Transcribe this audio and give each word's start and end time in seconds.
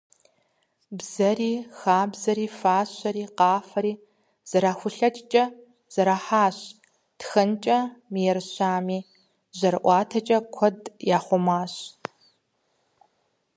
Бзэри, 0.97 1.51
хабзэри, 1.79 2.45
фащэри, 2.59 3.23
къафэри 3.37 3.93
зэрахулъэкӏкӏэ 4.49 5.43
зэрахьащ, 5.93 6.57
тхэнкӏэ 7.19 7.77
мыерыщами, 8.11 8.99
жьэрыӏуатэкӏэ 9.57 10.37
куэд 10.53 10.79
яхъумащ… 11.17 11.73